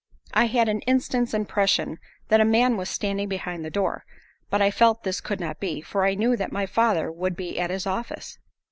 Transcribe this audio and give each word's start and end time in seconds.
I 0.33 0.45
had 0.45 0.67
an 0.67 0.79
instant's 0.87 1.31
impression 1.31 1.99
that 2.29 2.41
a 2.41 2.43
man 2.43 2.75
was 2.75 2.89
standing 2.89 3.29
behind 3.29 3.63
the 3.63 3.69
door, 3.69 4.03
but 4.49 4.59
I 4.59 4.71
felt 4.71 5.03
this 5.03 5.21
could 5.21 5.39
not 5.39 5.59
be, 5.59 5.79
for 5.79 6.03
I 6.07 6.15
knew 6.15 6.35
that 6.37 6.51
my 6.51 6.65
father 6.65 7.11
would 7.11 7.35
be 7.35 7.59
at 7.59 7.69
his 7.69 7.85
office. 7.85 8.39